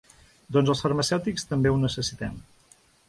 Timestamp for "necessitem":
1.83-2.41